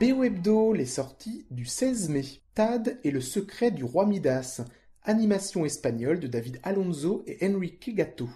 [0.00, 2.24] BO Hebdo, les sorties du 16 mai.
[2.54, 4.62] Tad et le secret du roi Midas.
[5.02, 8.26] Animation espagnole de David Alonso et Enrique Gato.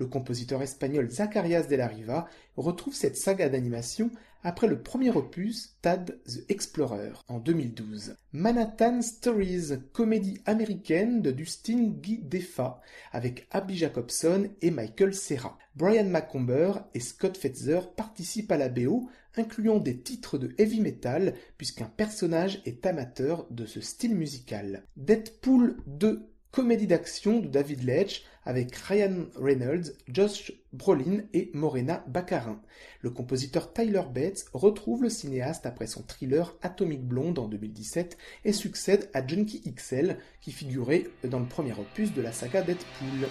[0.00, 2.26] Le compositeur espagnol Zacarias de la Riva
[2.56, 4.10] retrouve cette saga d'animation
[4.42, 8.16] après le premier opus Tad the Explorer en 2012.
[8.32, 12.80] Manhattan Stories, comédie américaine de Dustin Guy Defa
[13.12, 15.58] avec Abby Jacobson et Michael Serra.
[15.76, 21.34] Brian Macomber et Scott Fetzer participent à la BO, incluant des titres de heavy metal
[21.58, 24.82] puisqu'un personnage est amateur de ce style musical.
[24.96, 32.60] Deadpool 2 comédie d'action de David Leitch avec Ryan Reynolds, Josh Brolin et Morena Baccarin.
[33.00, 38.52] Le compositeur Tyler Bates retrouve le cinéaste après son thriller Atomic Blonde en 2017 et
[38.52, 43.28] succède à Junkie XL qui figurait dans le premier opus de la saga Deadpool.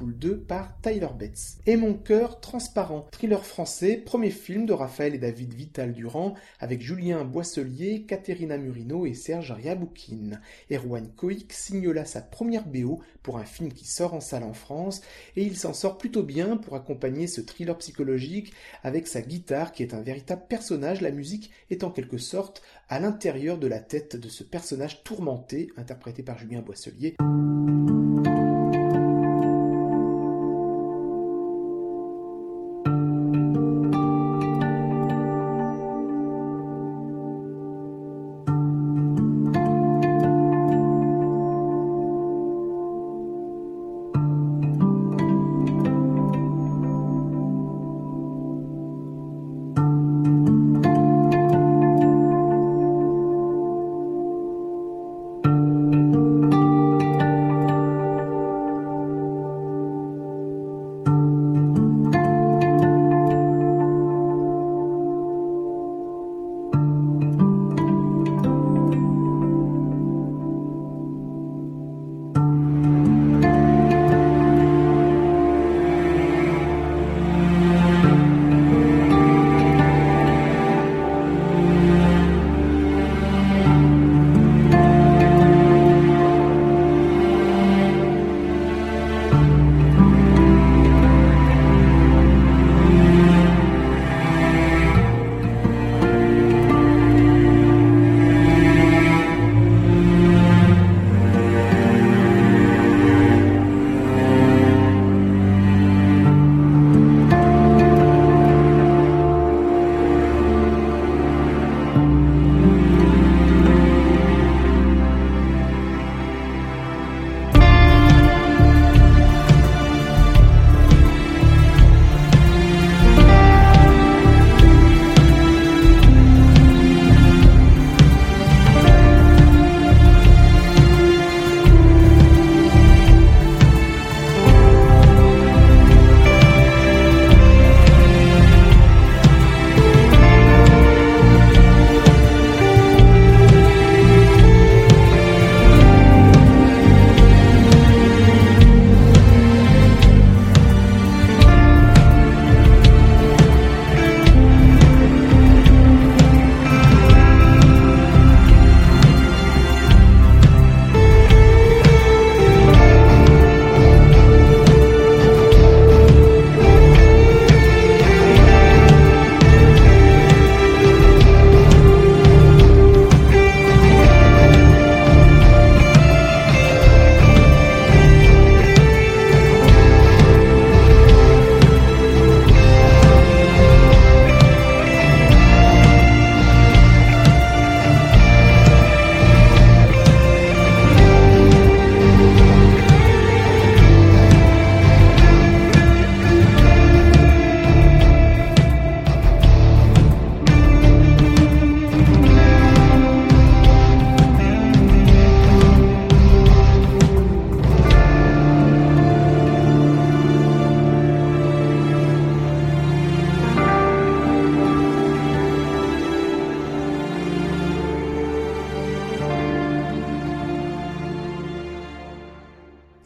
[0.00, 1.58] Deadpool 2 par Tyler Bates.
[1.66, 6.80] Et mon cœur transparent, thriller français, premier film de Raphaël et David Vital Durand avec
[6.80, 10.40] Julien Boisselier, Caterina Murino et Serge Riaboukine.
[10.70, 14.54] Erwan Koik signe là sa première BO pour un film qui sort en salle en
[14.54, 15.02] France
[15.36, 18.52] et il s'en sort plutôt bien pour accompagner ce thriller psychologique
[18.82, 23.00] avec sa guitare qui est un véritable personnage, la musique est en quelque sorte à
[23.00, 27.16] l'intérieur de la tête de ce personnage tourmenté interprété par Julien Boisselier.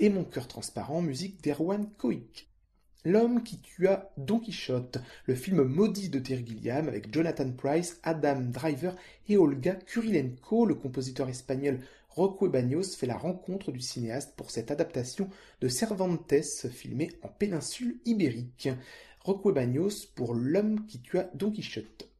[0.04, 2.50] Et Mon cœur transparent, musique d'Erwan Coic.
[3.06, 8.42] L'homme qui tua Don Quichotte, le film maudit de Terry Gilliam avec Jonathan Price, Adam
[8.42, 8.94] Driver
[9.30, 11.80] et Olga Kurilenko, le compositeur espagnol
[12.10, 15.30] Rocco fait la rencontre du cinéaste pour cette adaptation
[15.62, 18.68] de Cervantes filmée en péninsule ibérique.
[19.20, 19.54] Rocco
[20.14, 22.10] pour L'homme qui tua Don Quichotte.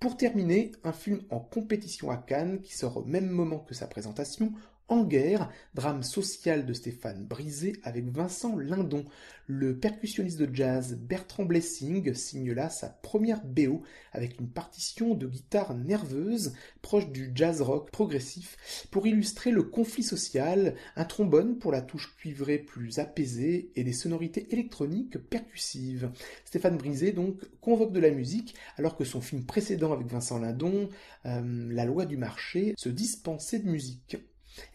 [0.00, 3.86] Pour terminer, un film en compétition à Cannes qui sort au même moment que sa
[3.86, 4.52] présentation,
[4.88, 9.04] en guerre, drame social de Stéphane Brisé avec Vincent Lindon.
[9.46, 13.82] Le percussionniste de jazz Bertrand Blessing signe là sa première BO
[14.12, 16.52] avec une partition de guitare nerveuse
[16.82, 22.14] proche du jazz rock progressif pour illustrer le conflit social, un trombone pour la touche
[22.16, 26.10] cuivrée plus apaisée et des sonorités électroniques percussives.
[26.44, 30.88] Stéphane Brisé donc convoque de la musique alors que son film précédent avec Vincent Lindon,
[31.26, 34.16] euh, La loi du marché, se dispensait de musique.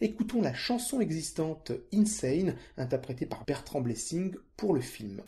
[0.00, 5.20] Écoutons la chanson existante Insane, interprétée par Bertrand Blessing pour le film.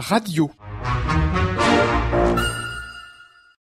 [0.00, 0.50] Radio.